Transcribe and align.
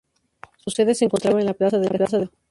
Su 0.57 0.71
sede 0.71 0.95
se 0.95 1.05
encontraba 1.05 1.39
en 1.41 1.45
la 1.45 1.53
plaza 1.53 1.77
del 1.77 1.95
Castillo. 1.95 2.31